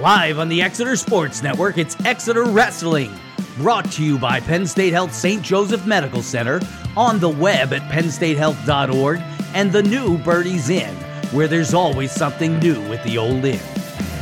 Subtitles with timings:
[0.00, 3.12] Live on the Exeter Sports Network, it's Exeter Wrestling.
[3.58, 5.40] Brought to you by Penn State Health St.
[5.40, 6.60] Joseph Medical Center,
[6.96, 9.20] on the web at pennstatehealth.org,
[9.54, 10.94] and the new Birdie's Inn,
[11.30, 13.60] where there's always something new with the old inn.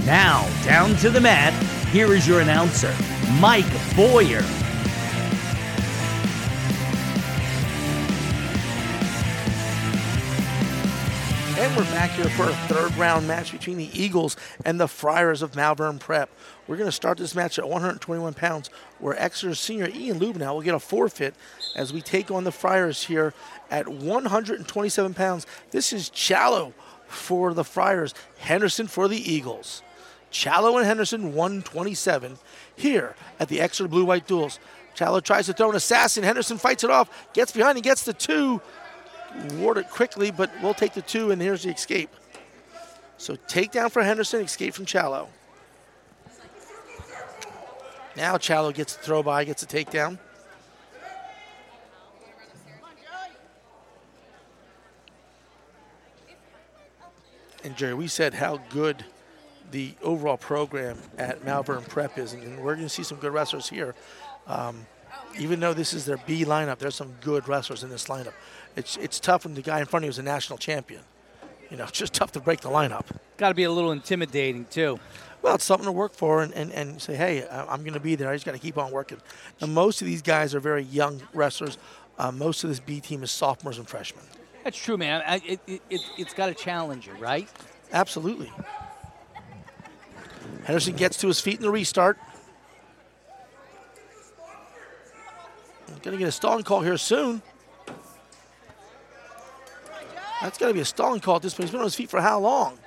[0.05, 1.55] Now, down to the mat,
[1.87, 2.95] here is your announcer,
[3.41, 3.65] Mike
[3.97, 4.43] Boyer.
[11.73, 15.41] And we're back here for a third round match between the Eagles and the Friars
[15.41, 16.29] of Malvern Prep.
[16.67, 20.61] We're going to start this match at 121 pounds, where Exeter senior Ian Lubenow will
[20.61, 21.35] get a forfeit
[21.75, 23.33] as we take on the Friars here
[23.71, 25.47] at 127 pounds.
[25.71, 26.75] This is Challow
[27.07, 29.83] for the Friars, Henderson for the Eagles.
[30.31, 32.37] Challow and Henderson 127
[32.77, 34.59] here at the Exeter Blue White Duals.
[34.95, 36.23] Challow tries to throw an assassin.
[36.23, 38.61] Henderson fights it off, gets behind and gets the two
[39.55, 42.11] ward it quickly, but we'll take the two, and here's the escape.
[43.19, 45.29] So takedown for Henderson, escape from Challow.
[48.17, 50.19] Now Challow gets the throw by, gets a takedown.
[57.65, 59.05] And Jerry, we said how good
[59.71, 63.69] the overall program at Malvern Prep is, and we're going to see some good wrestlers
[63.69, 63.95] here.
[64.47, 64.85] Um,
[65.39, 68.33] even though this is their B lineup, there's some good wrestlers in this lineup.
[68.77, 71.03] It's it's tough when the guy in front of you is a national champion.
[71.71, 73.05] You know, it's just tough to break the lineup.
[73.37, 74.99] Got to be a little intimidating too.
[75.43, 78.15] Well, it's something to work for and, and, and say, hey, I'm going to be
[78.15, 78.31] there.
[78.31, 79.21] I just got to keep on working.
[79.61, 81.79] And most of these guys are very young wrestlers.
[82.17, 84.25] Uh, most of this B team is sophomores and freshmen.
[84.63, 85.21] That's true, man.
[85.27, 87.49] I, it, it, it, it's got to challenge you, right?
[87.93, 88.53] Absolutely.
[90.65, 92.19] Henderson gets to his feet in the restart.
[96.03, 97.43] Going to get a stalling call here soon.
[100.41, 101.69] That's got to be a stalling call at this point.
[101.69, 102.79] He's been on his feet for how long?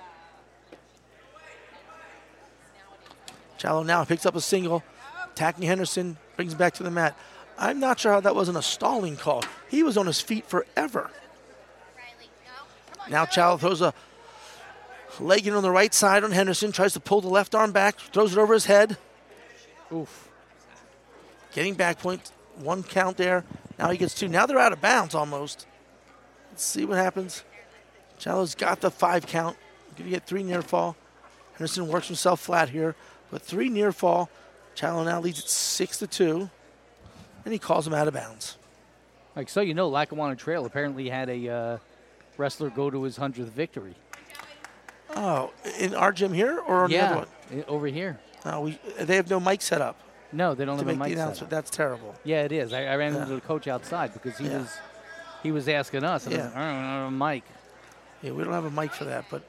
[3.57, 4.83] Challow now picks up a single,
[5.31, 7.17] attacking Henderson, brings him back to the mat.
[7.57, 9.43] I'm not sure how that wasn't a stalling call.
[9.69, 11.09] He was on his feet forever.
[13.09, 13.93] Now Challow throws a
[15.21, 17.97] leg in on the right side on Henderson, tries to pull the left arm back,
[17.97, 18.97] throws it over his head.
[19.93, 20.29] Oof.
[21.53, 23.43] Getting back point, one count there.
[23.77, 24.27] Now he gets two.
[24.27, 25.65] Now they're out of bounds almost.
[26.51, 27.43] Let's see what happens.
[28.17, 29.57] Challow's got the five count.
[29.97, 30.95] Gonna get three near fall.
[31.53, 32.95] Henderson works himself flat here,
[33.31, 34.29] but three near fall.
[34.73, 36.49] Challow now leads it six to two,
[37.43, 38.57] and he calls him out of bounds.
[39.35, 41.77] Like so, you know, Lackawanna Trail apparently had a uh,
[42.37, 43.95] wrestler go to his hundredth victory.
[45.15, 47.65] Oh, in our gym here or on yeah, the other one?
[47.67, 48.19] over here.
[48.45, 49.99] No, we they have no mic set up
[50.35, 51.43] No, they don't have a mic the set announcement.
[51.43, 51.49] up.
[51.49, 52.15] That's terrible.
[52.23, 52.73] Yeah, it is.
[52.73, 53.21] I, I ran Yeah.
[53.23, 54.59] into the coach outside because he Yeah.
[54.59, 54.77] was
[55.43, 56.27] he was asking us.
[56.27, 56.37] I Yeah.
[56.45, 57.43] like, I don't have a mic.
[58.21, 59.43] Yeah, we don't have a mic for that, but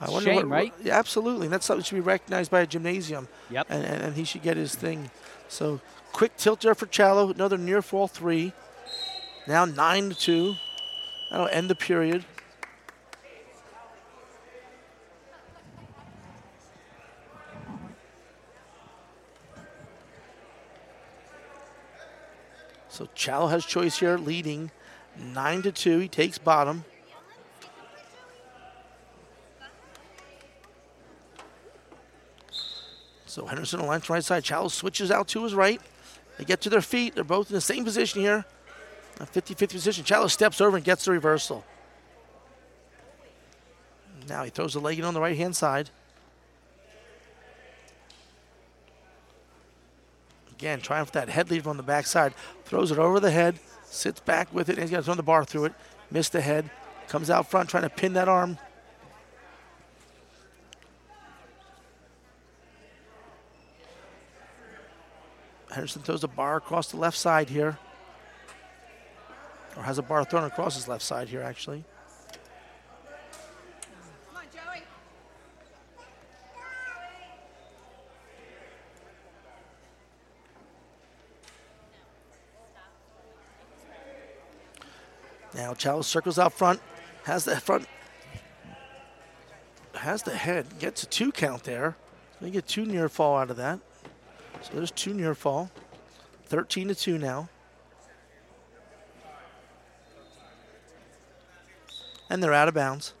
[0.00, 0.72] I wonder Shame, what, right?
[0.82, 1.46] Yeah, absolutely.
[1.46, 3.28] And that's something that should be recognized by a gymnasium.
[3.50, 3.66] Yep.
[3.70, 5.10] And, and, and he should get his thing.
[5.48, 5.80] So
[6.12, 7.30] quick tilt there for Challow.
[7.30, 8.52] Another near fall three.
[9.46, 10.54] Now nine to two.
[11.30, 12.24] That'll end the period.
[22.94, 24.70] So Challow has choice here, leading
[25.18, 25.98] nine to two.
[25.98, 26.84] He takes bottom.
[33.26, 34.44] So Henderson aligns right side.
[34.44, 35.80] Challow switches out to his right.
[36.38, 37.16] They get to their feet.
[37.16, 38.44] They're both in the same position here.
[39.18, 40.04] A 50-50 position.
[40.04, 41.64] Challow steps over and gets the reversal.
[44.28, 45.90] Now he throws the leg in on the right-hand side.
[50.58, 52.32] Again, trying for that head lead on the backside.
[52.64, 55.22] Throws it over the head, sits back with it, and he's got to throw the
[55.22, 55.72] bar through it.
[56.12, 56.70] Missed the head.
[57.08, 58.58] Comes out front trying to pin that arm.
[65.72, 67.78] Henderson throws a bar across the left side here.
[69.76, 71.84] Or has a bar thrown across his left side here, actually.
[85.64, 86.78] Now Challis circles out front,
[87.22, 87.86] has the front,
[89.94, 91.96] has the head, gets a two count there.
[92.42, 93.80] They get two near fall out of that.
[94.60, 95.70] So there's two near fall.
[96.48, 97.48] 13 to 2 now.
[102.28, 103.14] And they're out of bounds.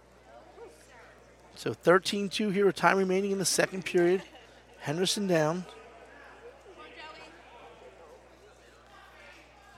[1.56, 4.22] So 13 2 here with time remaining in the second period.
[4.80, 5.64] Henderson down.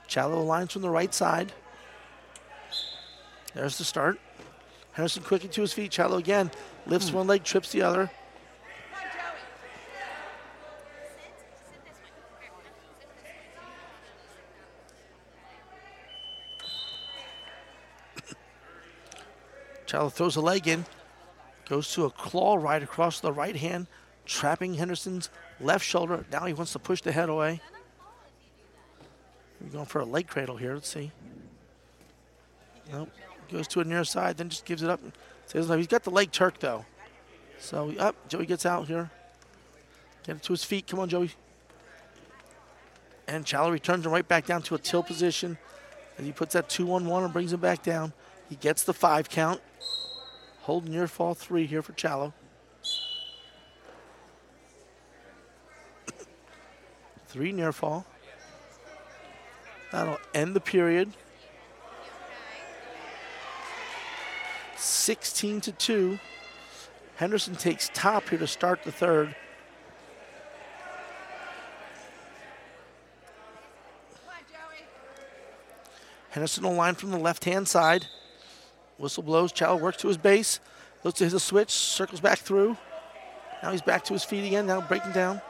[0.08, 1.52] Challow lines from the right side.
[3.56, 4.20] There's the start.
[4.92, 5.90] Henderson quickly to his feet.
[5.90, 6.50] Challow again
[6.86, 7.16] lifts hmm.
[7.16, 8.10] one leg, trips the other.
[19.86, 20.84] Challow throws a leg in,
[21.66, 23.86] goes to a claw right across the right hand,
[24.26, 25.30] trapping Henderson's
[25.60, 26.26] left shoulder.
[26.30, 27.62] Now he wants to push the head away.
[29.62, 30.74] We're going for a leg cradle here.
[30.74, 31.10] Let's see.
[32.92, 33.08] Nope.
[33.50, 35.00] Goes to a near side, then just gives it up.
[35.46, 36.84] Says He's got the leg tuck though.
[37.58, 39.10] So up, Joey gets out here.
[40.24, 40.86] Get it to his feet.
[40.86, 41.30] Come on, Joey.
[43.28, 45.58] And Challow returns him right back down to a tilt position.
[46.16, 48.12] And he puts that 2 1 1 and brings him back down.
[48.48, 49.60] He gets the five count.
[50.62, 52.32] Holding near fall three here for Challow.
[57.28, 58.04] three near fall.
[59.92, 61.12] That'll end the period.
[64.86, 66.18] 16 to 2.
[67.16, 69.34] Henderson takes top here to start the third.
[76.30, 78.06] Henderson will line from the left hand side.
[78.98, 79.52] Whistle blows.
[79.52, 80.60] Chow works to his base.
[81.02, 81.70] Looks to hit a switch.
[81.70, 82.76] Circles back through.
[83.62, 84.66] Now he's back to his feet again.
[84.66, 85.40] Now breaking down.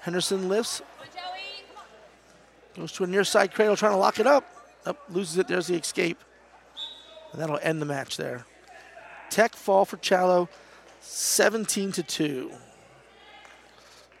[0.00, 0.80] Henderson lifts.
[2.74, 4.44] Goes to a near side cradle trying to lock it up.
[4.86, 5.46] Up, loses it.
[5.46, 6.18] There's the escape.
[7.32, 8.44] And that'll end the match there.
[9.30, 10.48] Tech fall for Challow,
[11.00, 12.52] 17 to 2.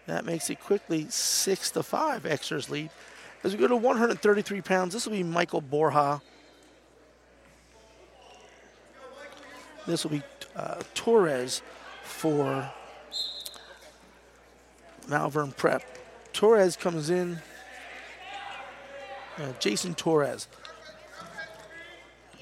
[0.06, 2.90] That makes it quickly 6 to 5, Exeter's lead.
[3.44, 6.20] As we go to 133 pounds, this will be Michael Borja.
[9.86, 10.22] This will be
[10.54, 11.60] uh, Torres
[12.04, 12.70] for
[15.08, 15.82] Malvern Prep.
[16.32, 17.40] Torres comes in.
[19.38, 20.46] Uh, Jason Torres.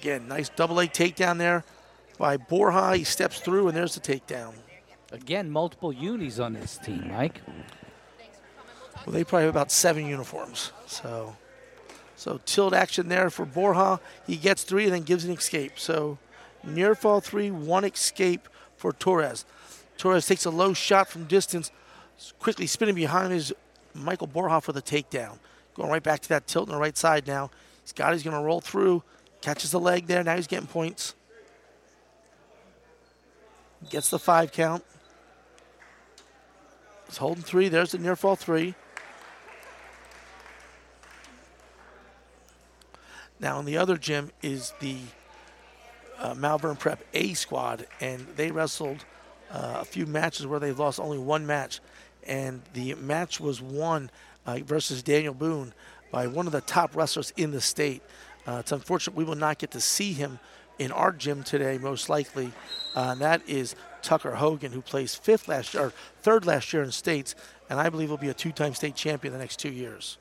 [0.01, 1.63] Again, nice double leg takedown there
[2.17, 2.97] by Borja.
[2.97, 4.55] He steps through, and there's the takedown.
[5.13, 7.43] Again, multiple unis on this team, Mike.
[9.05, 10.73] Well, they probably have about seven uniforms.
[10.87, 11.37] So,
[12.17, 14.01] so tilt action there for Borja.
[14.27, 15.79] He gets three and then gives an escape.
[15.79, 16.17] So,
[16.65, 18.49] near fall three, one escape
[18.79, 19.45] for Torres.
[19.99, 21.71] Torres takes a low shot from distance,
[22.39, 23.53] quickly spinning behind his
[23.93, 25.39] Michael Borja for the takedown.
[25.75, 27.51] Going right back to that tilt on the right side now.
[27.85, 29.03] He's going to roll through.
[29.41, 30.23] Catches the leg there.
[30.23, 31.15] Now he's getting points.
[33.89, 34.85] Gets the five count.
[37.07, 37.69] He's holding three.
[37.69, 38.75] There's the near fall three.
[43.41, 44.99] Now in the other gym is the
[46.19, 49.05] uh, Malvern Prep A squad, and they wrestled
[49.51, 51.81] uh, a few matches where they've lost only one match,
[52.27, 54.11] and the match was won
[54.47, 55.73] uh, versus Daniel Boone
[56.11, 58.03] by one of the top wrestlers in the state.
[58.47, 60.39] Uh, it's unfortunate we will not get to see him
[60.79, 62.53] in our gym today, most likely.
[62.97, 65.93] Uh, and that is Tucker Hogan, who placed fifth last year, or
[66.23, 67.35] third last year in states,
[67.69, 70.17] and I believe will be a two-time state champion the next two years.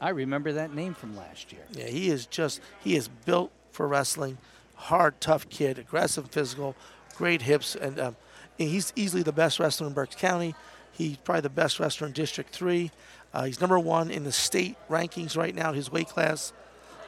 [0.00, 1.62] I remember that name from last year.
[1.72, 4.38] Yeah, he is just he is built for wrestling.
[4.74, 6.76] Hard, tough kid, aggressive, physical,
[7.16, 8.16] great hips, and um,
[8.58, 10.54] he's easily the best wrestler in Berks County.
[10.92, 12.90] He's probably the best wrestler in District Three.
[13.36, 16.54] Uh, he's number one in the state rankings right now, his weight class.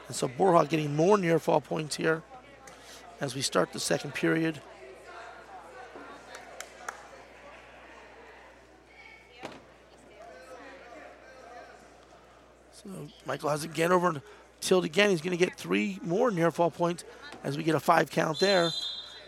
[0.05, 2.21] And so Borja getting more near fall points here
[3.19, 4.61] as we start the second period.
[12.73, 12.89] So
[13.25, 14.21] Michael has again over
[14.61, 15.09] tilt again.
[15.09, 17.05] He's going to get three more near fall points
[17.43, 18.69] as we get a five count there.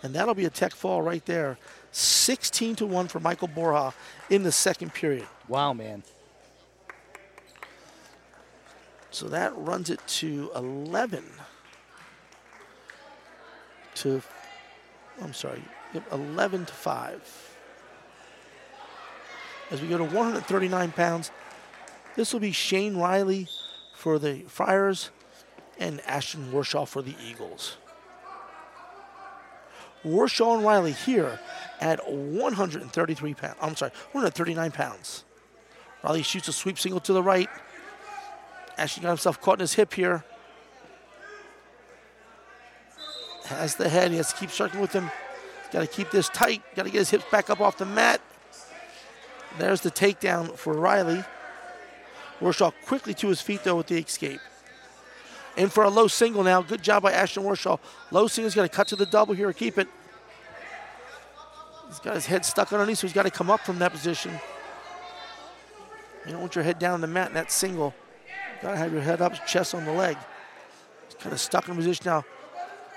[0.03, 1.58] And that'll be a tech fall right there.
[1.93, 3.91] 16 to 1 for Michael Borja
[4.29, 5.25] in the second period.
[5.48, 6.03] Wow, man.
[9.12, 11.24] So that runs it to 11
[13.96, 14.22] to,
[15.22, 15.62] I'm sorry,
[16.12, 17.58] 11 to 5.
[19.70, 21.32] As we go to 139 pounds,
[22.15, 23.48] this will be Shane Riley
[23.94, 25.12] for the Friars
[25.77, 27.77] and Ashton Warshaw for the Eagles.
[30.03, 31.39] Warshaw and Riley here
[31.80, 33.56] at 133 pounds.
[33.62, 35.25] I'm sorry, 139 pounds.
[36.03, 37.50] Riley shoots a sweep single to the right.
[38.81, 40.23] Ashton got himself caught in his hip here.
[43.45, 44.09] Has the head.
[44.09, 45.11] He has to keep circling with him.
[45.61, 46.63] He's got to keep this tight.
[46.75, 48.21] Got to get his hips back up off the mat.
[49.59, 51.23] There's the takedown for Riley.
[52.39, 54.39] Warshaw quickly to his feet, though, with the escape.
[55.57, 56.63] In for a low single now.
[56.63, 57.77] Good job by Ashton Warshaw.
[58.09, 59.89] Low single's got to cut to the double here keep it.
[61.88, 64.31] He's got his head stuck underneath, so he's got to come up from that position.
[66.25, 67.93] You don't want your head down the mat in that single.
[68.62, 70.18] Got to have your head up, chest on the leg.
[71.08, 72.24] He's kind of stuck in position now.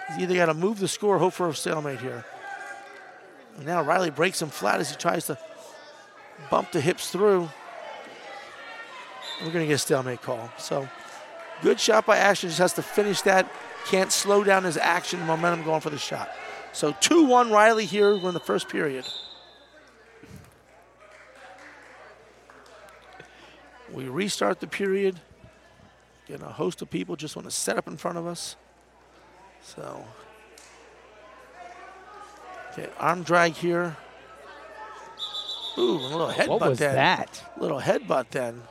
[0.09, 2.25] He's either got to move the score or hope for a stalemate here.
[3.56, 5.38] And now Riley breaks him flat as he tries to
[6.50, 7.49] bump the hips through.
[9.40, 10.50] We're going to get a stalemate call.
[10.59, 10.88] So
[11.62, 12.50] good shot by Ashton.
[12.50, 13.50] Just has to finish that
[13.87, 16.30] can't slow down his action momentum going for the shot.
[16.73, 19.06] So 2-1 Riley here in the first period.
[23.92, 25.21] We restart the period.
[26.26, 28.56] Get a host of people just want to set up in front of us.
[29.60, 30.04] So,
[32.72, 33.96] okay, arm drag here.
[35.76, 36.94] Ooh, a little headbutt What was then.
[36.94, 37.42] that?
[37.58, 38.62] Little headbutt then.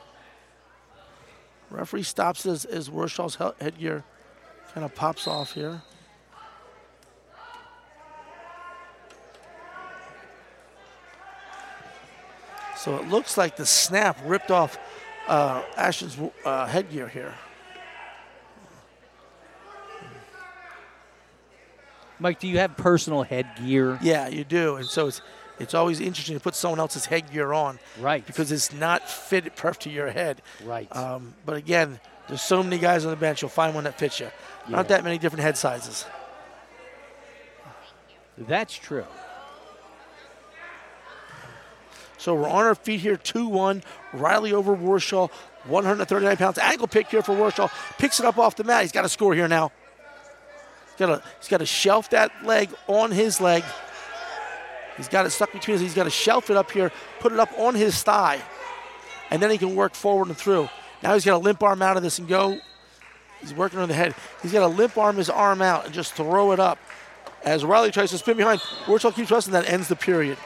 [1.70, 4.04] Referee stops as, as Warshaw's headgear
[4.72, 5.82] kind of pops off here.
[12.76, 14.78] So it looks like the snap ripped off
[15.28, 17.34] uh, Ashton's uh, headgear here.
[22.18, 23.98] Mike, do you have personal headgear?
[24.00, 25.20] Yeah, you do, and so it's
[25.58, 28.26] it's always interesting to put someone else's headgear on Right.
[28.26, 30.42] because it's not fit perfect to your head.
[30.64, 30.94] Right.
[30.94, 34.18] Um, but again, there's so many guys on the bench, you'll find one that fits
[34.18, 34.26] you.
[34.68, 34.76] Yeah.
[34.76, 36.06] Not that many different head sizes.
[38.36, 39.04] That's true.
[42.24, 43.82] So we're on our feet here, 2-1.
[44.14, 45.30] Riley over Warshaw,
[45.66, 46.56] 139 pounds.
[46.56, 47.70] Ankle pick here for Warshaw.
[47.98, 48.80] Picks it up off the mat.
[48.80, 49.70] He's got to score here now.
[50.86, 53.62] He's got to, he's got to shelf that leg on his leg.
[54.96, 55.82] He's got it stuck between us.
[55.82, 56.90] He's got to shelf it up here,
[57.20, 58.40] put it up on his thigh,
[59.30, 60.70] and then he can work forward and through.
[61.02, 62.58] Now he's got to limp arm out of this and go.
[63.42, 64.14] He's working on the head.
[64.40, 66.78] He's got to limp arm his arm out and just throw it up.
[67.44, 69.52] As Riley tries to spin behind, Warshaw keeps wrestling.
[69.52, 70.38] That ends the period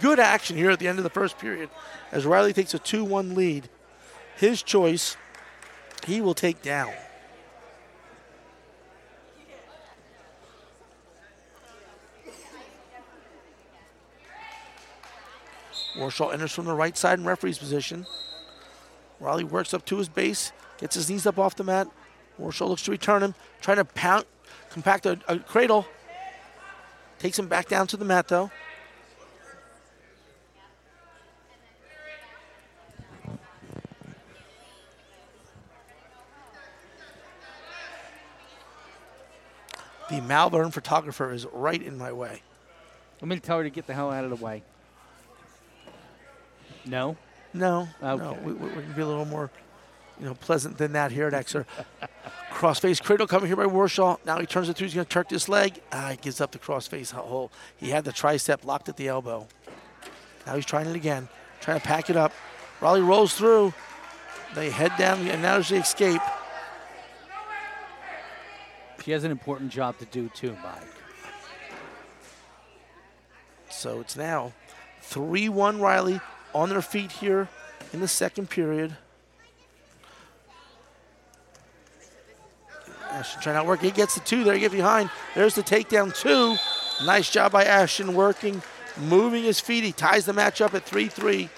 [0.00, 1.68] good action here at the end of the first period
[2.10, 3.68] as Riley takes a 2 1 lead.
[4.36, 5.16] His choice,
[6.06, 6.92] he will take down.
[15.96, 18.06] Warshaw enters from the right side in referee's position.
[19.18, 21.88] Riley works up to his base, gets his knees up off the mat.
[22.40, 24.24] Warshaw looks to return him, trying to pound,
[24.70, 25.86] compact a, a cradle.
[27.18, 28.50] Takes him back down to the mat though.
[40.30, 42.40] Malvern photographer is right in my way.
[43.20, 44.62] I'm going to tell her to get the hell out of the way.
[46.86, 47.16] No?
[47.52, 48.40] No, no, Okay.
[48.44, 49.50] we, we, we can be a little more,
[50.20, 51.66] you know, pleasant than that here at Exeter.
[52.52, 54.24] crossface cradle coming here by Warshaw.
[54.24, 54.86] Now he turns it through.
[54.86, 55.80] He's going to turk this leg.
[55.90, 57.50] Ah, he gives up the crossface hole.
[57.76, 59.48] He had the tricep locked at the elbow.
[60.46, 61.28] Now he's trying it again,
[61.60, 62.32] trying to pack it up.
[62.80, 63.74] Riley rolls through.
[64.54, 66.20] They head down, and now there's the escape.
[69.04, 70.82] She has an important job to do, too, Mike.
[73.70, 74.52] So it's now
[75.02, 76.20] 3 1 Riley
[76.54, 77.48] on their feet here
[77.92, 78.96] in the second period.
[83.10, 83.80] Ashton trying to work.
[83.80, 84.54] He gets the two there.
[84.54, 85.10] He gets behind.
[85.34, 86.56] There's the takedown two.
[87.04, 88.62] Nice job by Ashton working,
[88.96, 89.82] moving his feet.
[89.84, 91.48] He ties the match up at 3 3.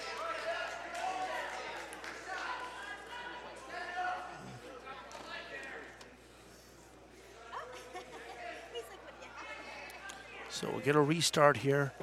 [10.83, 11.93] Get a restart here.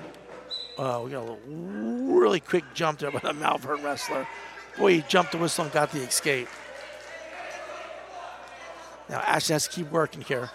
[0.78, 4.26] Uh, we got a really quick jump there by the Malvern wrestler.
[4.78, 6.49] Boy, he jumped the whistle and got the escape.
[9.08, 10.50] Now Ashton has to keep working here.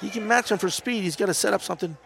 [0.00, 1.02] He can match him for speed.
[1.02, 1.96] He's got to set up something.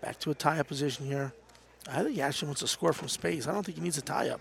[0.00, 1.32] Back to a tie-up position here.
[1.88, 3.46] I think Ashton wants to score from space.
[3.46, 4.40] I don't think he needs a tie-up.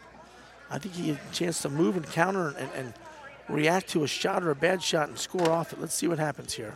[0.71, 2.93] I think he had a chance to move and counter and, and
[3.49, 5.81] react to a shot or a bad shot and score off it.
[5.81, 6.75] Let's see what happens here.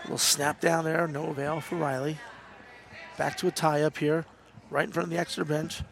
[0.00, 2.16] A little snap down there, no avail for Riley.
[3.18, 4.24] Back to a tie up here,
[4.70, 5.82] right in front of the Exeter bench.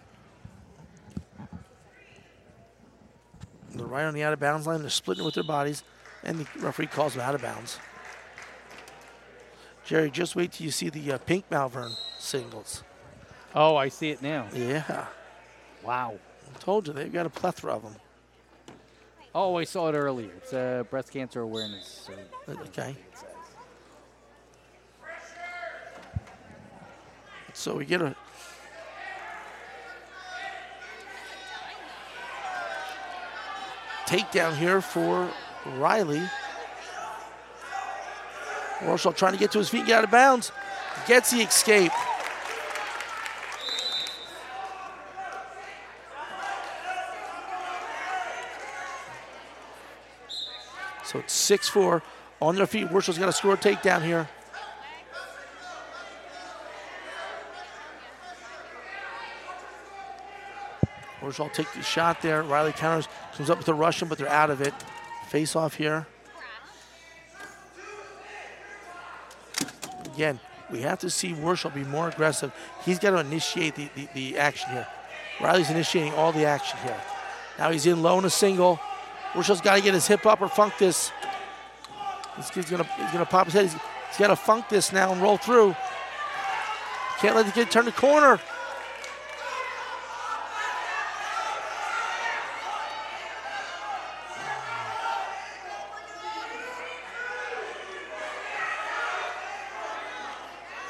[3.75, 4.81] They're right on the out of bounds line.
[4.81, 5.85] They're splitting it with their bodies,
[6.25, 7.79] and the referee calls them out of bounds.
[9.85, 12.83] Jerry, just wait till you see the uh, pink Malvern singles.
[13.55, 14.47] Oh, I see it now.
[14.55, 15.07] Yeah,
[15.83, 16.19] Wow.
[16.55, 17.95] I told you they've got a plethora of them.
[19.35, 20.31] Oh, I saw it earlier.
[20.37, 22.09] It's uh, breast cancer awareness.
[22.49, 22.97] So Okay.
[27.53, 28.15] So we get a
[34.07, 35.29] takedown here for
[35.77, 36.23] Riley.
[38.85, 40.53] Marshall trying to get to his feet, get out of bounds.
[41.07, 41.93] Gets the escape.
[51.11, 52.03] So it's 6 4
[52.41, 52.87] on their feet.
[52.87, 54.29] Warshaw's got to score a takedown here.
[61.21, 62.45] Warshaw takes the shot there.
[62.45, 64.73] Riley counters, comes up with a Russian, but they're out of it.
[65.27, 66.07] Face off here.
[70.15, 70.39] Again,
[70.71, 72.53] we have to see Warshaw be more aggressive.
[72.85, 74.87] He's got to initiate the, the, the action here.
[75.41, 77.01] Riley's initiating all the action here.
[77.59, 78.79] Now he's in low and a single.
[79.35, 81.13] Warshaw's got to get his hip up or funk this.
[82.37, 83.65] This kid's gonna he's gonna pop his head.
[83.65, 85.75] He's, he's got to funk this now and roll through.
[87.19, 88.41] Can't let the kid turn the corner.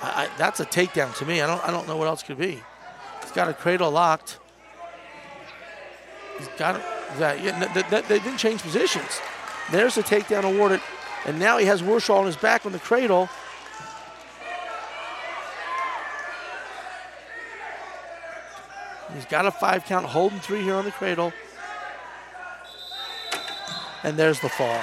[0.02, 1.40] I, I, that's a takedown to me.
[1.40, 2.62] I don't I don't know what else could be.
[3.22, 4.38] He's got a cradle locked.
[6.38, 6.99] He's got it.
[7.18, 9.20] That, they didn't change positions.
[9.70, 10.80] There's a takedown awarded,
[11.26, 13.28] and now he has Warshaw on his back on the cradle.
[19.14, 21.32] He's got a five count, holding three here on the cradle.
[24.02, 24.80] And there's the fall.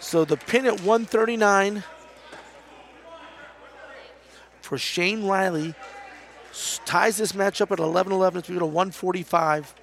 [0.00, 1.82] So the pin at 139
[4.62, 5.74] for Shane Riley
[6.86, 9.74] ties this matchup at 11 11 as we go to 145.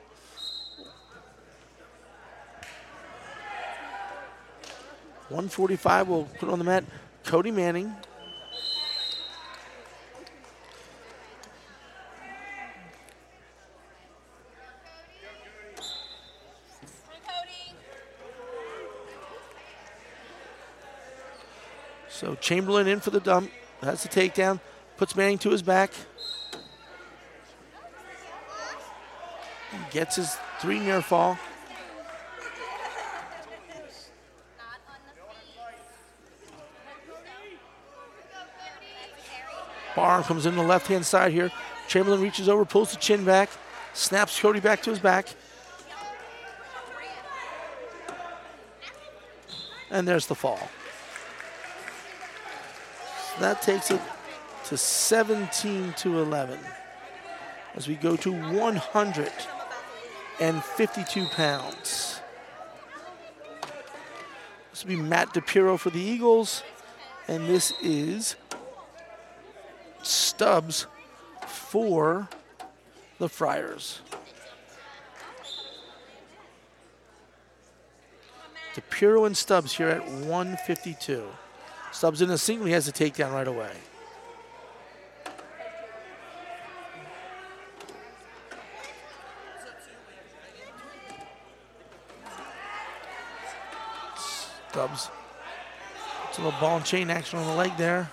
[5.30, 6.08] One forty-five.
[6.08, 6.84] We'll put on the mat.
[7.24, 7.96] Cody Manning.
[22.10, 23.50] So Chamberlain in for the dump.
[23.82, 24.60] That's the takedown.
[24.98, 25.92] Puts Manning to his back.
[29.94, 31.38] Gets his three near fall.
[39.96, 41.52] Barr comes in the left hand side here.
[41.88, 43.50] Chamberlain reaches over, pulls the chin back,
[43.94, 45.28] snaps Cody back to his back.
[49.92, 50.70] And there's the fall.
[53.36, 54.02] So that takes it
[54.66, 56.58] to 17 to 11
[57.76, 58.32] as we go to
[60.44, 62.20] 152 pounds.
[64.72, 66.64] This will be Matt DePiro for the Eagles,
[67.30, 68.36] and this is
[70.02, 70.86] Stubbs
[71.48, 72.28] for
[73.20, 74.02] the Friars.
[78.76, 81.24] DePiro and Stubbs here at 152.
[81.94, 83.72] Stubbs in a single, he has a takedown right away.
[94.74, 95.12] Stubbs.
[96.30, 98.10] It's a little ball and chain action on the leg there.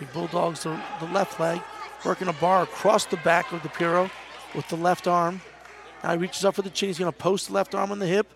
[0.00, 1.60] He bulldogs the, the left leg,
[2.04, 4.10] working a bar across the back of DePiro
[4.56, 5.40] with the left arm.
[6.02, 6.88] Now he reaches up for the chin.
[6.88, 8.26] He's going to post the left arm on the hip,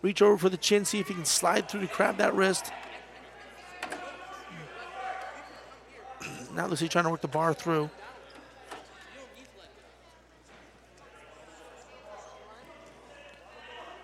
[0.00, 2.72] reach over for the chin, see if he can slide through to grab that wrist.
[6.54, 7.90] Now Lucy trying to work the bar through.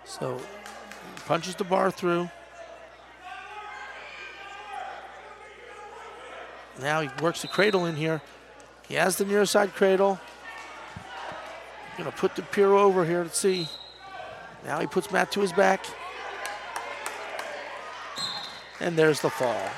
[0.05, 0.39] So
[1.25, 2.29] punches the bar through.
[6.81, 8.21] Now he works the cradle in here.
[8.87, 10.19] He has the near side cradle.
[11.97, 13.67] Gonna put the pier over here Let's see.
[14.65, 15.85] Now he puts Matt to his back.
[18.79, 19.69] And there's the fall.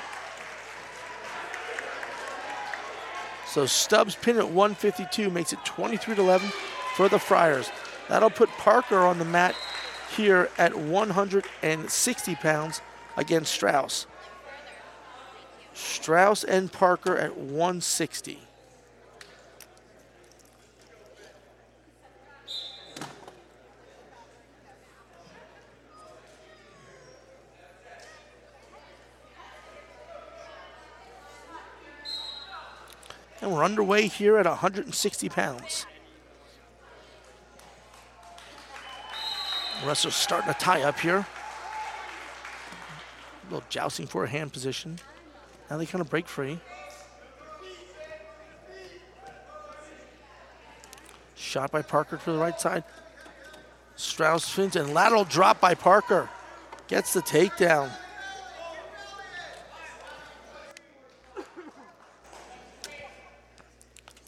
[3.46, 6.48] So Stubbs pin at 152 makes it 23 to 11
[6.94, 7.70] for the Friars.
[8.08, 9.54] That'll put Parker on the mat
[10.16, 12.80] here at 160 pounds
[13.16, 14.06] against Strauss.
[15.74, 18.40] Strauss and Parker at 160.
[33.42, 35.86] And we're underway here at 160 pounds.
[39.84, 41.18] Wrestlers starting to tie up here.
[41.18, 41.26] A
[43.44, 44.98] little jousting for a hand position.
[45.70, 46.58] Now they kind of break free.
[51.34, 52.84] Shot by Parker to the right side.
[53.96, 56.28] Strauss fins and lateral drop by Parker.
[56.88, 57.90] Gets the takedown.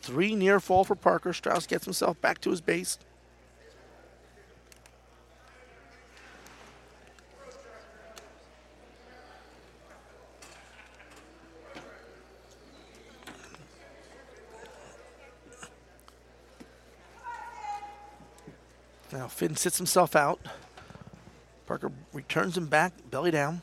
[0.03, 1.33] Three near fall for Parker.
[1.33, 2.99] Strauss gets himself back to his base.
[19.39, 20.41] Finn sits himself out.
[21.65, 23.63] Parker returns him back, belly down.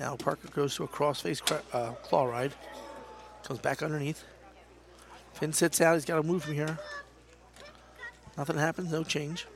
[0.00, 1.40] Now Parker goes to a crossface
[1.72, 2.52] uh, claw ride.
[3.44, 4.24] Comes back underneath.
[5.34, 5.94] Finn sits out.
[5.94, 6.76] He's got to move from here.
[8.36, 8.90] Nothing happens.
[8.90, 9.46] No change.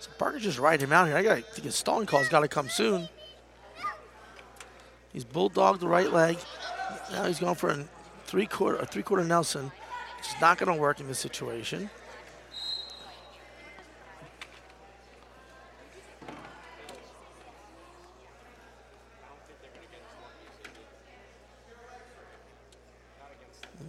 [0.00, 1.16] So Parker just riding him out here.
[1.16, 3.08] I got to think his stalling call's got to come soon.
[5.14, 6.36] He's bulldogged the right leg.
[7.10, 7.84] Now he's going for a
[8.24, 9.72] three quarter, a three quarter Nelson.
[10.18, 11.90] It's not going to work in this situation.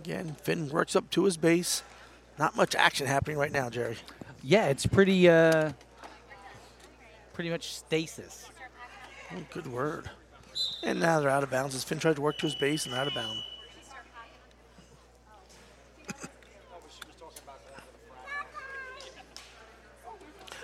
[0.03, 1.83] Again, Finn works up to his base.
[2.39, 3.97] Not much action happening right now, Jerry.
[4.41, 5.73] Yeah, it's pretty, uh,
[7.33, 8.49] pretty much stasis.
[9.31, 10.09] Oh, good word.
[10.83, 12.95] And now they're out of bounds as Finn tried to work to his base and
[12.95, 13.43] out of bounds.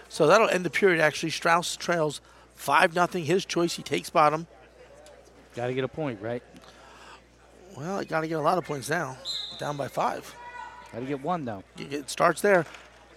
[0.10, 1.30] so that'll end the period actually.
[1.30, 2.22] Strauss trails
[2.56, 3.26] 5 nothing.
[3.26, 3.76] His choice.
[3.76, 4.48] He takes bottom.
[5.56, 6.44] Got to get a point, right?
[7.76, 9.18] Well, got to get a lot of points now.
[9.60, 10.36] Down by five.
[10.92, 11.64] Got to get one, though.
[11.78, 12.66] It starts there.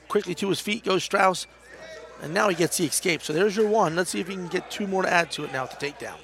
[0.08, 1.46] Quickly to his feet goes Strauss.
[2.22, 3.22] And now he gets the escape.
[3.22, 3.96] So there's your one.
[3.96, 5.98] Let's see if he can get two more to add to it now to take
[5.98, 6.18] down.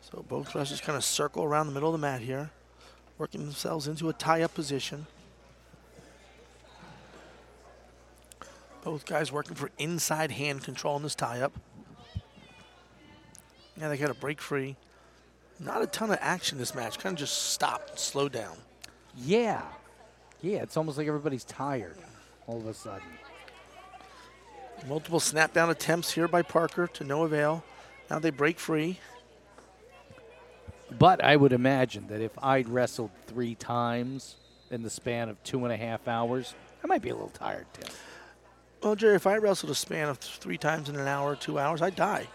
[0.00, 2.50] So both wrestlers kind of circle around the middle of the mat here,
[3.18, 5.06] working themselves into a tie-up position.
[8.84, 11.52] Both guys working for inside hand control in this tie-up.
[13.76, 14.76] Yeah, they got a break free.
[15.58, 16.98] Not a ton of action this match.
[17.00, 18.56] Kind of just stopped, slowed down.
[19.16, 19.62] Yeah.
[20.42, 21.96] Yeah, it's almost like everybody's tired
[22.46, 23.02] all of a sudden.
[24.86, 27.64] Multiple snap down attempts here by Parker to no avail.
[28.08, 29.00] Now they break free.
[30.98, 34.36] But I would imagine that if I'd wrestled three times
[34.70, 37.66] in the span of two and a half hours, I might be a little tired,
[37.74, 37.92] Tim.
[38.82, 41.82] Well, Jerry, if I wrestled a span of three times in an hour, two hours,
[41.82, 42.26] I'd die.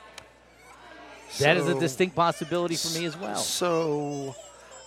[1.40, 3.38] That so, is a distinct possibility for me as well.
[3.38, 4.36] So,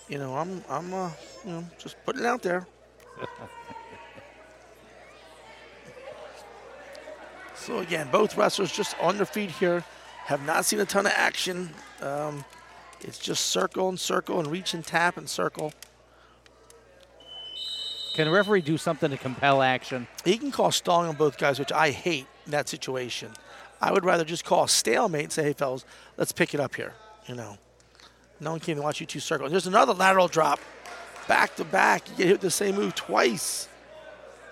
[0.09, 1.11] you know, I'm, I'm, uh,
[1.45, 2.65] you know, just putting it out there.
[7.57, 9.83] so again, both wrestlers just on their feet here,
[10.27, 11.71] have not seen a ton of action.
[12.03, 12.45] Um,
[13.01, 15.73] it's just circle and circle and reach and tap and circle.
[18.15, 20.09] Can the referee do something to compel action?
[20.25, 23.31] He can call stalling on both guys, which I hate in that situation.
[23.81, 25.85] I would rather just call a stalemate and say, hey, fellas,
[26.17, 26.95] let's pick it up here.
[27.29, 27.59] You know,
[28.41, 29.49] no one came to watch you two circle.
[29.49, 30.59] There's another lateral drop.
[31.29, 32.09] Back to back.
[32.11, 33.69] You get hit the same move twice.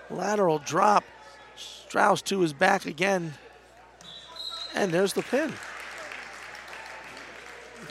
[0.09, 1.03] Lateral drop.
[1.57, 3.33] Strauss to his back again.
[4.75, 5.51] And there's the pin.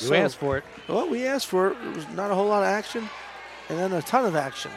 [0.01, 0.65] You so, asked for it.
[0.89, 1.81] Well, we asked for it.
[1.83, 3.09] There was not a whole lot of action,
[3.69, 4.71] and then a ton of action.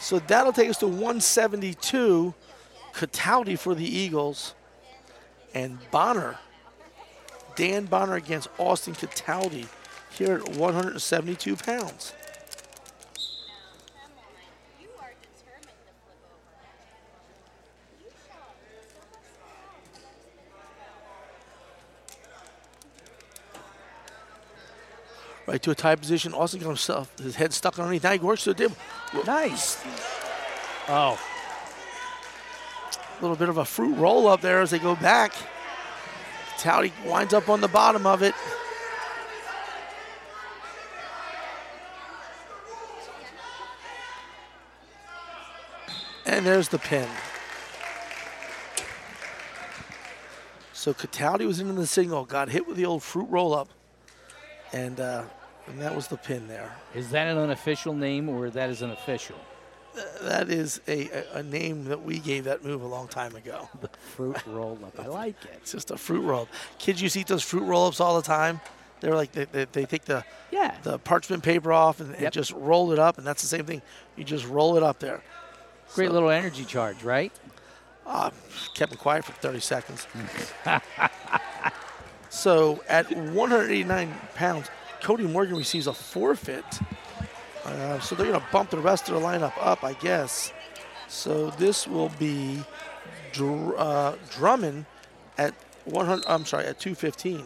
[0.00, 2.34] So that'll take us to 172.
[2.94, 4.54] Cataldi for the Eagles.
[5.54, 6.38] And Bonner.
[7.56, 9.66] Dan Bonner against Austin Cataldi
[10.10, 12.12] here at 172 pounds.
[25.48, 26.34] Right to a tie position.
[26.34, 28.04] Austin got himself his head stuck underneath.
[28.04, 28.72] Now he works to the dip.
[29.26, 29.82] Nice.
[30.88, 31.18] Oh.
[32.92, 35.32] A little bit of a fruit roll up there as they go back.
[36.58, 38.34] Towdy winds up on the bottom of it.
[46.26, 47.08] And there's the pin.
[50.74, 53.68] So Cataldi was into the signal, got hit with the old fruit roll up,
[54.72, 55.24] and uh,
[55.68, 56.74] and that was the pin there.
[56.94, 59.36] Is that an unofficial name or that is an official?
[60.22, 63.68] that is a, a, a, name that we gave that move a long time ago.
[63.80, 64.98] The fruit roll up.
[64.98, 65.50] I like it.
[65.56, 66.48] It's just a fruit roll up.
[66.78, 68.60] Kids used to eat those fruit roll ups all the time.
[69.00, 70.76] They're like they, they, they, take the yeah.
[70.82, 72.20] the parchment paper off and, yep.
[72.20, 73.82] and, just roll it up, and that's the same thing.
[74.16, 75.22] You just roll it up there.
[75.94, 77.32] Great so, little energy charge, right?
[78.04, 78.30] Uh,
[78.74, 80.06] kept it quiet for 30 seconds.
[82.30, 84.68] so at 189 pounds,
[85.02, 86.64] Cody Morgan receives a forfeit.
[87.64, 90.52] Uh, so they're going to bump the rest of the lineup up, I guess.
[91.08, 92.62] So this will be
[93.32, 94.86] Dr- uh, Drummond
[95.36, 96.24] at 100.
[96.26, 97.44] I'm sorry, at 215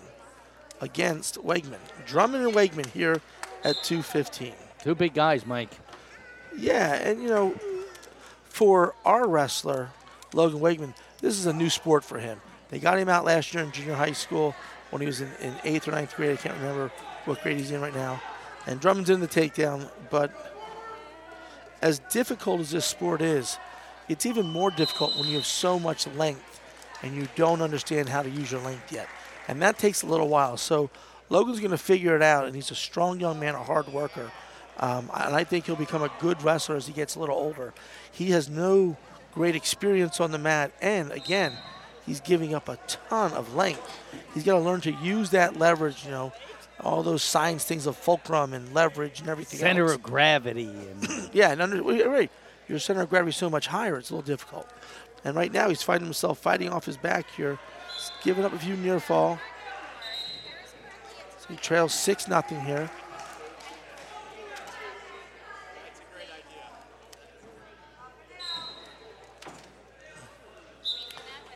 [0.81, 1.79] against Wegman.
[2.07, 3.21] Drummond and Wegman here
[3.65, 4.53] at 215.
[4.83, 5.79] Two big guys, Mike.
[6.57, 7.55] Yeah, and you know,
[8.45, 9.91] for our wrestler,
[10.35, 12.41] Logan Wegman, this is a new sport for him.
[12.69, 14.55] They got him out last year in junior high school
[14.91, 16.39] when he was in, in eighth or ninth grade.
[16.39, 16.91] I can't remember
[17.25, 18.21] what grade he's in right now.
[18.67, 20.31] And Drummond's in the takedown, but
[21.81, 23.59] as difficult as this sport is,
[24.09, 26.61] it's even more difficult when you have so much length
[27.03, 29.09] and you don't understand how to use your length yet.
[29.49, 30.57] And that takes a little while.
[30.57, 30.91] So
[31.29, 34.31] Logan's going to figure it out, and he's a strong young man, a hard worker.
[34.79, 37.75] Um, and I think he'll become a good wrestler as he gets a little older.
[38.13, 38.97] He has no
[39.35, 41.55] great experience on the mat, and again,
[42.07, 43.99] he's giving up a ton of length.
[44.35, 46.33] He's got to learn to use that leverage, you know,
[46.83, 49.95] all those signs, things of fulcrum and leverage and everything Center else.
[49.95, 50.65] of gravity.
[50.69, 52.31] And Yeah, and under, right,
[52.69, 54.69] your center of gravity is so much higher, it's a little difficult.
[55.25, 57.59] And right now, he's finding himself fighting off his back here,
[57.97, 59.39] He's giving up a few near fall.
[61.39, 62.91] So he trails six nothing here.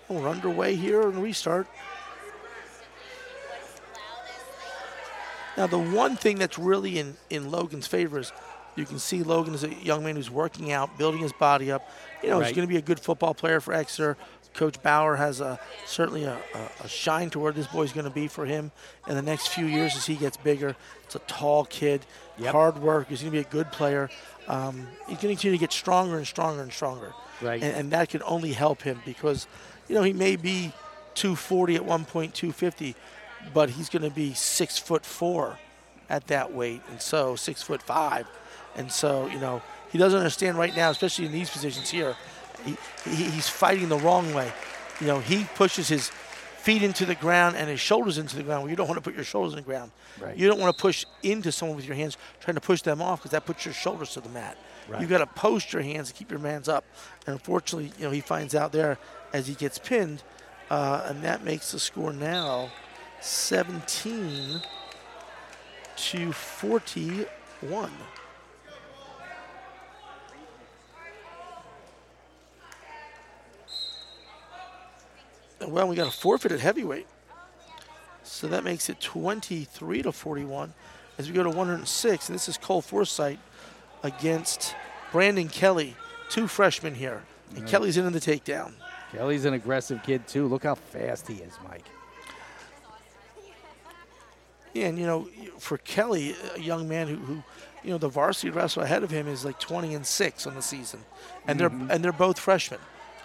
[0.08, 1.66] Oh, we're underway here and restart.
[5.56, 8.32] Now, the one thing that's really in, in Logan's favor is
[8.76, 11.88] you can see Logan is a young man who's working out, building his body up.
[12.22, 14.16] You know, he's going to be a good football player for Exeter.
[14.52, 18.10] Coach Bauer has a certainly a, a, a shine to where this boy's going to
[18.10, 18.70] be for him
[19.06, 20.74] in the next few years as he gets bigger.
[21.04, 22.06] It's a tall kid,
[22.38, 22.52] Yep.
[22.52, 23.08] hard work.
[23.08, 24.10] He's going to be a good player.
[24.48, 27.12] Um, he's going to continue to get stronger and stronger and stronger.
[27.42, 27.62] Right.
[27.62, 29.46] And, and that can only help him because,
[29.88, 30.72] you know, he may be
[31.14, 32.94] 240 at one point, 250,
[33.52, 35.59] but he's going to be six foot four
[36.09, 38.26] at that weight, and so six foot five,
[38.76, 42.14] and so you know he doesn't understand right now, especially in these positions here.
[42.64, 44.52] He, he he's fighting the wrong way.
[45.00, 46.11] You know, he pushes his
[46.66, 48.64] feet into the ground and his shoulders into the ground.
[48.64, 49.92] Well, you don't want to put your shoulders in the ground.
[50.20, 50.37] Right.
[50.37, 53.20] You don't want to push into someone with your hands, trying to push them off
[53.20, 54.59] because that puts your shoulders to the mat.
[54.88, 55.00] Right.
[55.00, 56.85] You've got to post your hands and keep your hands up.
[57.26, 58.98] And unfortunately, you know, he finds out there
[59.32, 60.24] as he gets pinned,
[60.68, 62.72] uh, and that makes the score now
[63.26, 64.62] 17
[65.96, 67.90] to 41.
[75.66, 77.08] Well, we got a forfeit at heavyweight.
[78.22, 80.72] So that makes it 23 to 41
[81.18, 82.28] as we go to 106.
[82.28, 83.38] And this is Cole Forsythe
[84.04, 84.76] against
[85.10, 85.96] Brandon Kelly,
[86.30, 87.24] two freshmen here.
[87.56, 88.74] And Kelly's in the takedown.
[89.10, 90.46] Kelly's an aggressive kid too.
[90.46, 91.86] Look how fast he is, Mike.
[94.76, 97.42] Yeah, and you know, for Kelly, a young man who, who,
[97.82, 100.62] you know, the varsity wrestler ahead of him is like 20 and six on the
[100.62, 101.00] season,
[101.46, 101.90] and they're mm-hmm.
[101.90, 102.80] and they're both freshmen.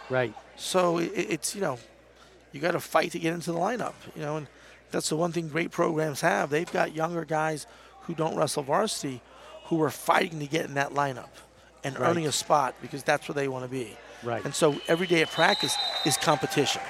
[0.10, 0.34] Right.
[0.56, 1.78] So it, it's you know,
[2.52, 3.94] you got to fight to get into the lineup.
[4.16, 4.48] You know, and
[4.92, 6.50] that's the one thing great programs have.
[6.50, 7.68] They've got younger guys
[8.02, 9.22] who don't wrestle varsity,
[9.66, 11.30] who are fighting to get in that lineup
[11.84, 12.10] and Right.
[12.10, 13.98] earning a spot because that's where they want to be.
[14.24, 14.44] Right.
[14.46, 16.82] And so every day at practice is competition.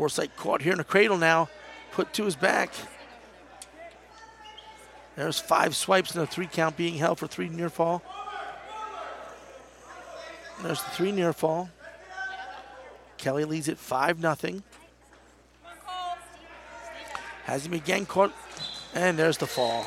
[0.00, 1.50] Forsythe caught here in the cradle now,
[1.92, 2.72] put to his back.
[5.14, 8.02] There's five swipes and a three count being held for three near fall.
[10.62, 11.68] There's the three near fall.
[13.18, 14.62] Kelly leads it 5 nothing.
[17.44, 18.32] Has him again caught,
[18.94, 19.84] and there's the fall.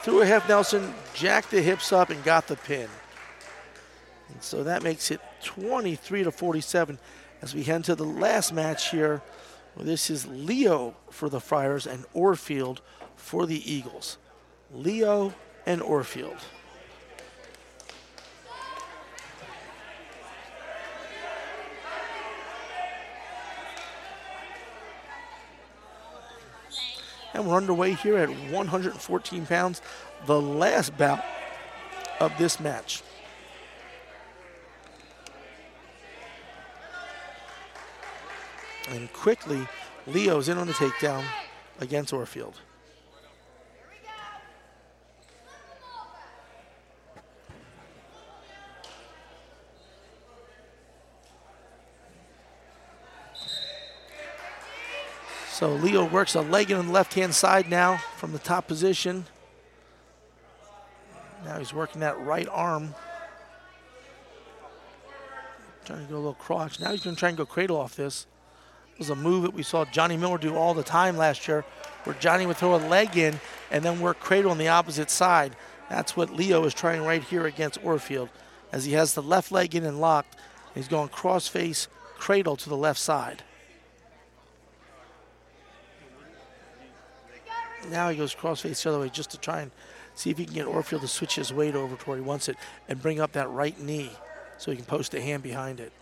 [0.00, 2.88] Through a half Nelson, jacked the hips up and got the pin.
[4.30, 6.98] And so that makes it 23 to 47
[7.44, 9.20] as we head to the last match here.
[9.76, 12.78] Well, this is Leo for the Friars and Orfield
[13.16, 14.16] for the Eagles.
[14.72, 15.34] Leo
[15.66, 16.38] and Orfield.
[27.34, 29.82] And we're underway here at 114 pounds,
[30.24, 31.22] the last bout
[32.20, 33.02] of this match.
[38.90, 39.66] And quickly,
[40.06, 41.24] Leo's in on the takedown
[41.80, 42.54] against Orfield.
[55.50, 59.24] So Leo works a leg in on the left-hand side now from the top position.
[61.44, 62.94] Now he's working that right arm.
[65.84, 66.80] Trying to go a little crotch.
[66.80, 68.26] Now he's going to try and go cradle off this
[68.98, 71.64] was a move that we saw Johnny Miller do all the time last year,
[72.04, 75.56] where Johnny would throw a leg in and then work cradle on the opposite side.
[75.88, 78.28] That's what Leo is trying right here against Orfield,
[78.72, 80.34] as he has the left leg in and locked.
[80.34, 83.42] And he's going crossface cradle to the left side.
[87.90, 89.70] Now he goes crossface the other way just to try and
[90.14, 92.48] see if he can get Orfield to switch his weight over to where he wants
[92.48, 92.56] it
[92.88, 94.10] and bring up that right knee
[94.56, 95.92] so he can post a hand behind it.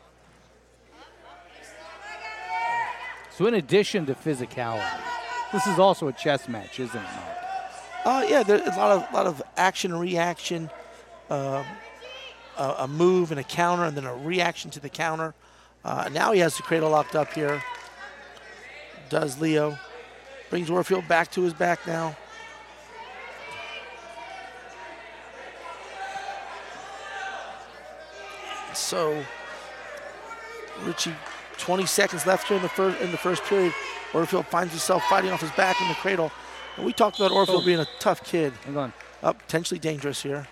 [3.42, 5.00] So in addition to physicality,
[5.50, 7.37] this is also a chess match, isn't it, Mark?
[8.05, 10.70] Uh, yeah, there's a lot of lot of action and reaction,
[11.28, 11.64] um,
[12.57, 15.35] a, a move and a counter, and then a reaction to the counter.
[15.85, 17.61] Uh, now he has the cradle locked up here.
[19.09, 19.76] Does Leo.
[20.48, 22.16] Brings Orfield back to his back now.
[28.72, 29.24] So
[30.85, 31.16] Richie,
[31.59, 33.73] 20 seconds left here in the first in the first period.
[34.12, 36.31] Orfield finds himself fighting off his back in the cradle.
[36.77, 37.65] And we talked about Orfield Oh.
[37.65, 38.53] being a tough kid.
[38.65, 38.93] Hang on.
[39.23, 40.47] Up, potentially dangerous here.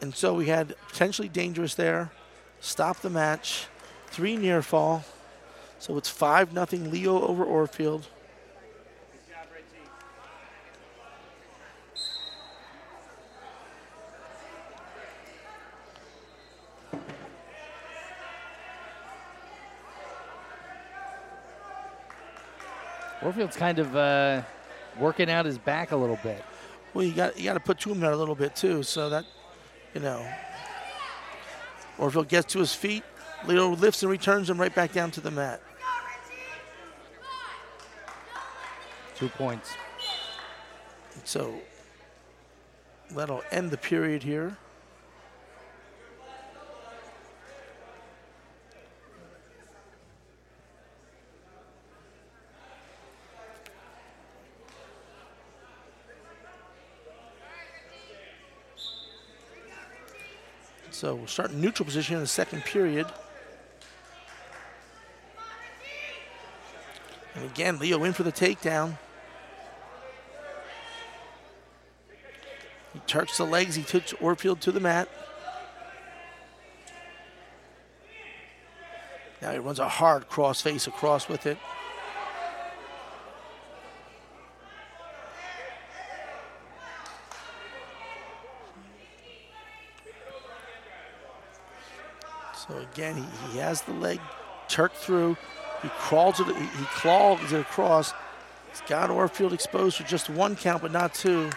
[0.00, 2.10] And so we had potentially dangerous there.
[2.60, 3.66] Stop the match.
[4.08, 5.04] Three near fall.
[5.78, 8.04] So it's 5 nothing Leo over Orfield.
[23.22, 24.42] Orfield's kind of uh,
[24.98, 26.42] working out his back a little bit.
[26.92, 29.08] Well, you got you got to put to him there a little bit too, so
[29.10, 29.24] that,
[29.94, 30.26] you know.
[31.98, 33.04] Orfield gets to his feet.
[33.46, 35.60] Leo lifts and returns him right back down to the mat.
[39.14, 39.70] Two points.
[41.24, 41.54] So
[43.10, 44.56] that'll end the period here.
[61.02, 63.08] So we'll start in neutral position in the second period.
[67.34, 68.96] And again, Leo in for the takedown.
[72.92, 73.74] He turks the legs.
[73.74, 75.08] He takes Orfield to the mat.
[79.40, 81.58] Now he runs a hard cross face across with it.
[92.92, 94.20] Again, he, he has the leg
[94.68, 95.36] turked through.
[95.82, 96.46] He crawls it.
[96.46, 98.12] He, he claws it across.
[98.70, 101.50] He's got Orfield exposed for just one count, but not two.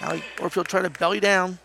[0.00, 1.58] Now he, Orfield trying to belly down.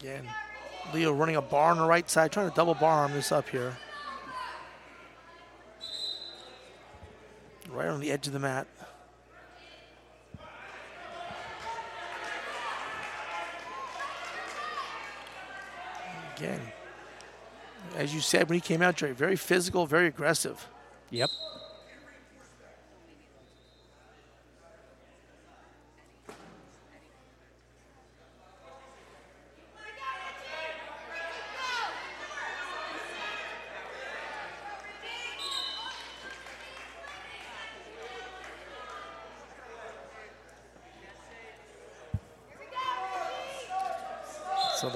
[0.00, 0.26] Again,
[0.92, 3.48] Leo running a bar on the right side, trying to double bar arm this up
[3.48, 3.76] here.
[7.70, 8.66] Right on the edge of the mat.
[16.42, 16.60] Again,
[17.96, 20.66] as you said when he came out, Dre, very physical, very aggressive.
[21.10, 21.30] Yep.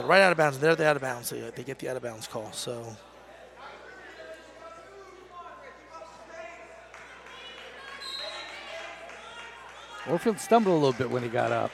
[0.07, 1.31] Right out of bounds, they're the out of bounds.
[1.31, 2.53] They, they get the out of bounds call.
[2.53, 2.97] So
[10.07, 11.73] Orfield stumbled a little bit when he got up.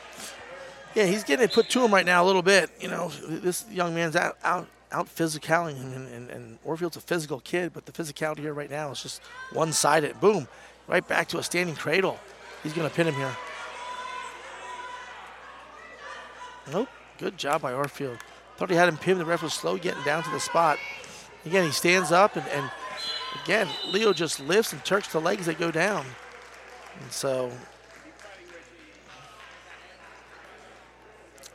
[0.95, 2.71] yeah, he's getting it put to him right now a little bit.
[2.81, 7.01] You know, this young man's out out out physicaling him, and, and, and Orfield's a
[7.01, 9.23] physical kid, but the physicality here right now is just
[9.53, 10.19] one sided.
[10.21, 10.49] Boom,
[10.89, 12.19] right back to a standing cradle.
[12.63, 13.37] He's gonna pin him here.
[16.71, 16.89] Nope.
[17.23, 18.19] Good job by Orfield.
[18.57, 19.21] Thought he had him pinned.
[19.21, 20.77] The ref was slow getting down to the spot.
[21.47, 22.69] Again, he stands up, and, and
[23.45, 26.05] again, Leo just lifts and turks the legs that go down.
[27.01, 27.53] And so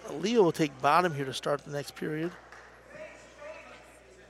[0.09, 2.31] Leo will take bottom here to start the next period.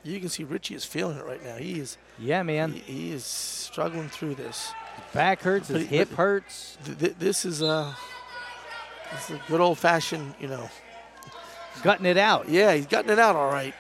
[0.04, 1.58] You can see Richie is feeling it right now.
[1.58, 2.72] He is Yeah, man.
[2.72, 4.72] he, he is struggling through this.
[4.96, 5.68] His back hurts.
[5.68, 6.78] His But- hip but- hurts.
[6.84, 7.96] Th- th- this is a
[9.14, 10.68] this is a good old fashioned, you know.
[11.84, 12.50] Gutting it out.
[12.50, 13.74] Yeah, he's gotten it out all right.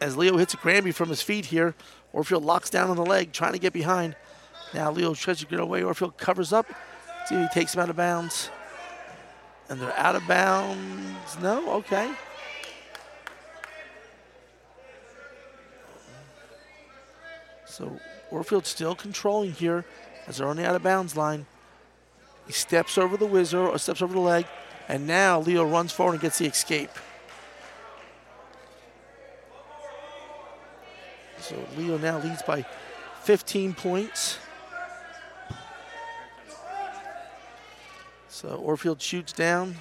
[0.00, 1.74] As Leo hits a Granby from his feet here,
[2.14, 4.16] Orfield locks down on the leg, trying to get behind.
[4.72, 5.82] Now Leo tries to get away.
[5.82, 6.66] Orfield covers up.
[7.26, 8.50] See if he takes him out of bounds.
[9.68, 11.38] And they're out of bounds.
[11.40, 11.74] No?
[11.74, 12.12] Okay.
[17.66, 19.84] So Orfield still controlling here
[20.26, 21.46] as they're on the out of bounds line.
[22.46, 24.46] He steps over the whizzer or steps over the leg,
[24.90, 26.90] and now Leo runs forward and gets the escape.
[31.38, 32.66] So Leo now leads by
[33.22, 34.38] 15 points.
[38.28, 39.76] So Orfield shoots down.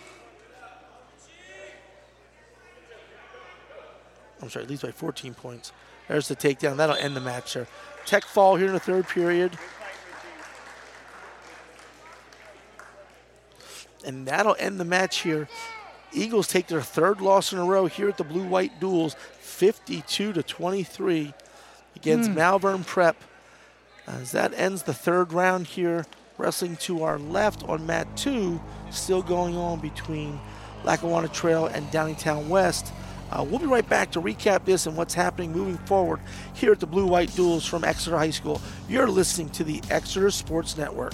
[4.43, 5.71] I'm sorry, leads by 14 points.
[6.07, 6.77] There's the takedown.
[6.77, 7.67] That'll end the match there.
[8.05, 9.57] Tech fall here in the third period.
[14.05, 15.47] And that'll end the match here.
[16.11, 20.33] Eagles take their third loss in a row here at the Blue White Duals, 52
[20.33, 21.33] to 23
[21.95, 22.35] against mm.
[22.35, 23.15] Malvern Prep.
[24.07, 26.05] As that ends the third round here,
[26.37, 30.39] wrestling to our left on mat two, still going on between
[30.83, 32.91] Lackawanna Trail and Downingtown West.
[33.31, 36.19] Uh, we'll be right back to recap this and what's happening moving forward
[36.55, 38.59] here at the Blue White Duals from Exeter High School.
[38.87, 41.13] You're listening to the Exeter Sports Network.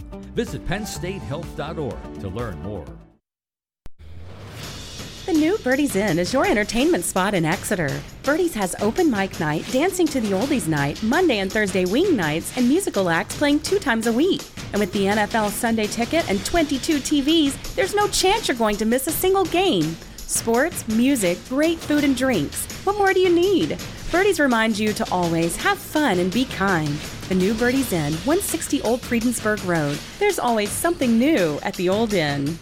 [0.33, 2.85] Visit PennStateHealth.org to learn more.
[5.25, 8.01] The new Birdie's Inn is your entertainment spot in Exeter.
[8.23, 12.57] Birdie's has open mic night, dancing to the oldies night, Monday and Thursday wing nights,
[12.57, 14.41] and musical acts playing two times a week.
[14.71, 18.85] And with the NFL Sunday ticket and 22 TVs, there's no chance you're going to
[18.85, 19.95] miss a single game.
[20.17, 22.65] Sports, music, great food and drinks.
[22.83, 23.77] What more do you need?
[24.11, 26.97] Birdie's reminds you to always have fun and be kind.
[27.31, 29.97] The new Birdie's Inn, 160 Old Friedensburg Road.
[30.19, 32.59] There's always something new at the Old Inn.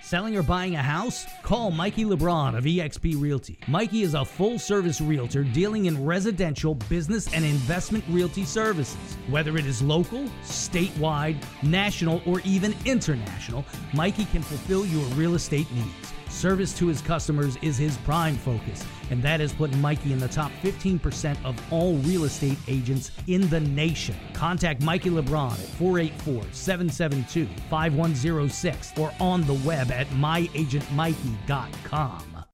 [0.00, 1.26] Selling or buying a house?
[1.42, 3.58] Call Mikey LeBron of eXp Realty.
[3.68, 9.18] Mikey is a full service realtor dealing in residential, business, and investment realty services.
[9.28, 15.70] Whether it is local, statewide, national, or even international, Mikey can fulfill your real estate
[15.72, 16.15] needs.
[16.36, 20.28] Service to his customers is his prime focus, and that has put Mikey in the
[20.28, 24.14] top 15% of all real estate agents in the nation.
[24.34, 32.44] Contact Mikey LeBron at 484 772 5106 or on the web at myagentmikey.com.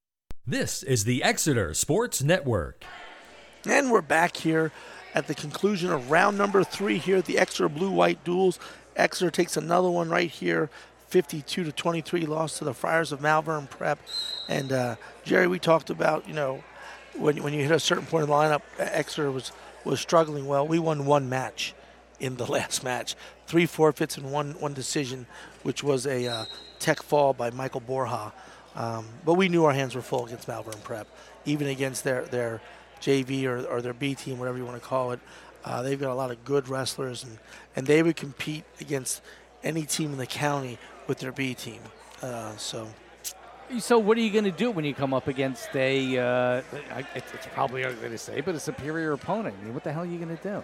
[0.47, 2.85] This is the Exeter Sports Network.
[3.67, 4.71] And we're back here
[5.13, 8.61] at the conclusion of round number three here at the Exeter Blue White Duals.
[8.95, 10.71] Exeter takes another one right here
[11.13, 13.99] 52 to 23 loss to the Friars of Malvern Prep.
[14.49, 16.65] And uh, Jerry, we talked about you know
[17.15, 19.53] when when you hit a certain point in the lineup, Exeter was
[19.85, 20.47] was struggling.
[20.47, 21.75] Well, we won one match
[22.19, 23.15] in the last match,
[23.47, 25.27] three forfeits and one one decision,
[25.65, 26.45] which was a uh,
[26.79, 28.33] tech fall by Michael Borja.
[28.75, 31.07] Um, but we knew our hands were full against Malvern Prep,
[31.45, 32.63] even against their their
[33.03, 35.21] JV or, or their B team, whatever you want to call it.
[35.63, 37.39] Uh, they've got a lot of good wrestlers, and,
[37.77, 39.21] and they would compete against
[39.63, 41.81] any team in the county with their B team.
[42.21, 42.89] Uh, so.
[43.79, 46.19] So what are you going to do when you come up against a?
[46.19, 46.63] Uh,
[47.15, 49.57] it's probably ugly to say, but a superior opponent.
[49.61, 50.63] I mean, what the hell are you going to do?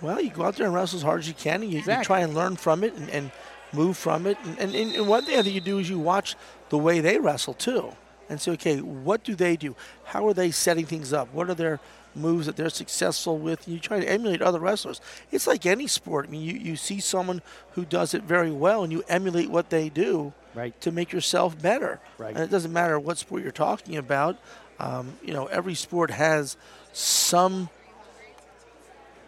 [0.00, 2.00] Well, you go out there and wrestle as hard as you can, and you, exactly.
[2.00, 3.30] you try and learn from it and, and
[3.72, 4.38] move from it.
[4.44, 6.36] And, and, and, one thing I think you do is you watch
[6.70, 7.92] the way they wrestle too,
[8.30, 9.76] and say, okay, what do they do?
[10.04, 11.32] How are they setting things up?
[11.34, 11.80] What are their
[12.14, 15.00] moves that they're successful with, and you try to emulate other wrestlers.
[15.30, 16.26] It's like any sport.
[16.26, 17.42] I mean, you, you see someone
[17.72, 20.78] who does it very well, and you emulate what they do right.
[20.80, 22.00] to make yourself better.
[22.18, 22.34] Right.
[22.34, 24.38] And it doesn't matter what sport you're talking about.
[24.78, 26.56] Um, you know, every sport has
[26.92, 27.68] some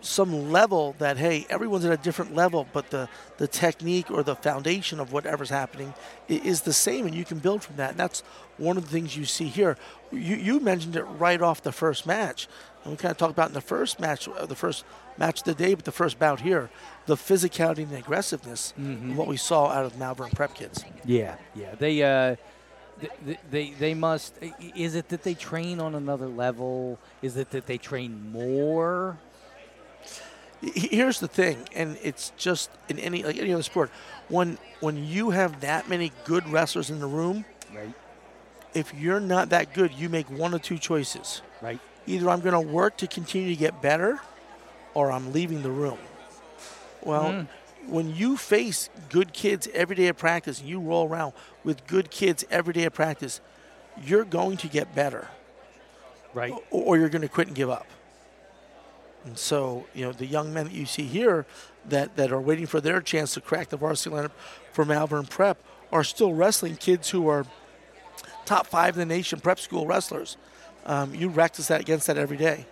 [0.03, 3.09] some level that hey everyone's at a different level but the
[3.39, 5.95] the technique or the foundation of whatever's happening
[6.29, 8.21] is the same and you can build from that and that's
[8.59, 9.77] one of the things you see here
[10.11, 12.49] you, you mentioned it right off the first match
[12.83, 14.85] and we kind of talked about in the first match, uh, the first
[15.17, 16.71] match of the day, but the first bout here,
[17.07, 19.13] the physicality and the aggressiveness mm-hmm.
[19.13, 20.85] of what we saw out of Malvern Prep kids.
[21.05, 22.03] Yeah, yeah, they.
[22.03, 22.37] Uh,
[23.25, 24.35] they, they, they must.
[24.77, 27.01] Is it that they train on another level?
[27.21, 29.19] Is it that they train more?
[30.61, 33.91] Here's the thing, and it's just in any like any other sport,
[34.29, 37.93] when when you have that many good wrestlers in the room, Right.
[38.73, 41.43] if you're not that good, you make one or two choices.
[41.61, 41.81] Right.
[42.07, 44.21] Either I'm going to work to continue to get better,
[44.95, 45.99] or I'm leaving the room.
[47.03, 47.47] Well, mm.
[47.87, 51.33] when you face good kids every day of practice, and you roll around
[51.65, 53.41] with good kids every day of practice,
[54.05, 55.29] you're going to get better
[56.35, 56.53] Right.
[56.71, 57.87] or, or you're going to quit and give up.
[59.25, 61.47] And so, you know, the young men that you see here
[61.89, 64.33] that, that are waiting for their chance to crack the varsity lineup
[64.73, 65.59] for Malvern Prep
[65.93, 67.47] are still wrestling kids who are
[68.45, 70.37] top five in the nation prep school wrestlers.
[70.87, 72.67] Um, you practice that against that every day.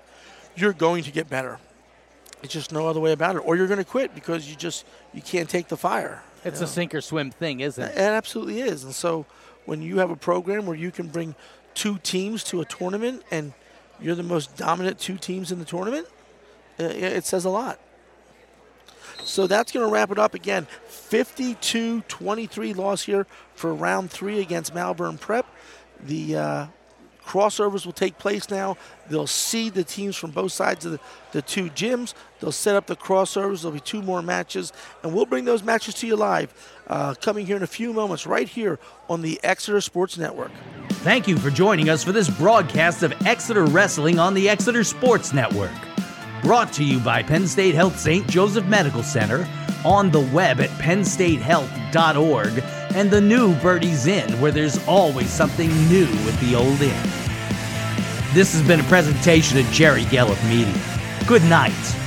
[0.56, 1.58] You're going to get better.
[2.42, 3.38] It's just no other way about it.
[3.40, 6.22] Or you're going to quit because you just you can't take the fire.
[6.44, 7.98] It's a sink or swim thing, isn't It it?
[7.98, 8.82] absolutely is.
[8.84, 9.26] And so
[9.66, 11.34] when you have a program where you can bring
[11.74, 13.52] two teams to a tournament and
[14.00, 16.06] you're the most dominant two teams in the tournament,
[16.78, 17.78] it says a lot.
[19.22, 20.66] So that's going to wrap it up again.
[20.88, 25.44] 52 23 loss here for round three against Malvern Prep.
[26.02, 26.66] The uh,
[27.31, 28.76] crossovers will take place now.
[29.09, 31.01] They'll see the teams from both sides of the,
[31.31, 32.12] the two gyms.
[32.41, 33.62] They'll set up the crossovers.
[33.62, 34.72] There'll be two more matches,
[35.05, 36.53] and we'll bring those matches to you live
[36.89, 40.51] uh, coming here in a few moments right here on the Exeter Sports Network.
[41.05, 45.33] Thank you for joining us for this broadcast of Exeter Wrestling on the Exeter Sports
[45.33, 45.70] Network.
[46.43, 48.26] Brought to you by Penn State Health St.
[48.26, 49.47] Joseph Medical Center,
[49.85, 52.64] on the web at pennstatehealth.org,
[52.95, 57.11] and the new Birdie's Inn, where there's always something new at the old inn.
[58.33, 60.81] This has been a presentation of Jerry Gelliff Media.
[61.26, 61.99] Good night.